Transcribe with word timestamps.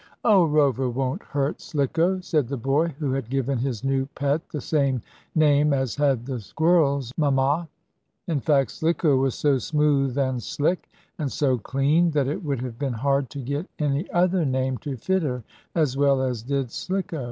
"Oh, 0.23 0.45
Rover 0.45 0.89
won't 0.89 1.21
hurt 1.21 1.61
Slicko," 1.61 2.19
said 2.21 2.47
the 2.47 2.57
boy, 2.57 2.87
who 2.97 3.11
had 3.13 3.29
given 3.29 3.59
his 3.59 3.83
new 3.83 4.07
pet 4.15 4.41
the 4.49 4.59
same 4.59 5.03
name 5.35 5.73
as 5.73 5.95
had 5.95 6.25
the 6.25 6.39
squirrel's 6.39 7.13
mamma. 7.17 7.69
In 8.27 8.39
fact, 8.39 8.71
Slicko 8.71 9.15
was 9.17 9.35
so 9.35 9.59
smooth 9.59 10.17
and 10.17 10.41
slick, 10.41 10.89
and 11.19 11.31
so 11.31 11.59
clean, 11.59 12.09
that 12.13 12.25
it 12.27 12.43
would 12.43 12.61
have 12.61 12.79
been 12.79 12.93
hard 12.93 13.29
to 13.29 13.37
get 13.43 13.69
any 13.77 14.09
other 14.09 14.43
name 14.43 14.79
to 14.79 14.97
fit 14.97 15.21
her 15.21 15.43
as 15.75 15.95
well 15.95 16.23
as 16.23 16.41
did 16.41 16.71
Slicko. 16.71 17.19